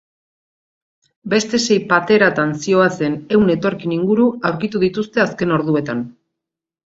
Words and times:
Beste 1.33 1.59
sei 1.65 1.77
pateratan 1.91 2.55
zihoazen 2.63 3.19
ehun 3.37 3.53
etorkin 3.55 3.93
inguru 3.97 4.25
aurkitu 4.51 4.81
dituzte 4.85 5.23
azken 5.27 5.53
orduetan. 5.59 6.01